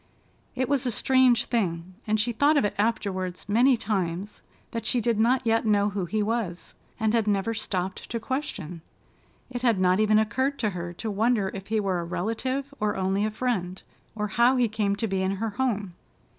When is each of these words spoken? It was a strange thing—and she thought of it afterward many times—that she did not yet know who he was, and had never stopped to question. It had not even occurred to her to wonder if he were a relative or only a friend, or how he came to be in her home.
It 0.55 0.67
was 0.67 0.87
a 0.87 0.91
strange 0.91 1.45
thing—and 1.45 2.19
she 2.19 2.31
thought 2.33 2.57
of 2.57 2.65
it 2.65 2.73
afterward 2.79 3.39
many 3.47 3.77
times—that 3.77 4.87
she 4.87 4.99
did 4.99 5.19
not 5.19 5.45
yet 5.45 5.63
know 5.63 5.89
who 5.91 6.05
he 6.05 6.23
was, 6.23 6.73
and 6.99 7.13
had 7.13 7.27
never 7.27 7.53
stopped 7.53 8.09
to 8.09 8.19
question. 8.19 8.81
It 9.51 9.61
had 9.61 9.79
not 9.79 9.99
even 9.99 10.17
occurred 10.17 10.57
to 10.57 10.71
her 10.71 10.91
to 10.93 11.11
wonder 11.11 11.51
if 11.53 11.67
he 11.67 11.79
were 11.79 11.99
a 11.99 12.03
relative 12.03 12.73
or 12.79 12.95
only 12.97 13.25
a 13.25 13.29
friend, 13.29 13.79
or 14.15 14.29
how 14.29 14.55
he 14.55 14.67
came 14.67 14.95
to 14.95 15.07
be 15.07 15.21
in 15.21 15.33
her 15.33 15.49
home. 15.51 15.93